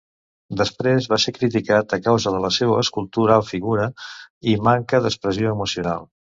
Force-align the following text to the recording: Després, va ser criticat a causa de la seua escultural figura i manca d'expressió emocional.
Després, 0.61 1.07
va 1.11 1.19
ser 1.23 1.33
criticat 1.35 1.93
a 1.97 1.99
causa 2.07 2.33
de 2.37 2.41
la 2.47 2.51
seua 2.57 2.81
escultural 2.87 3.47
figura 3.53 3.87
i 4.55 4.59
manca 4.73 5.05
d'expressió 5.07 5.57
emocional. 5.57 6.13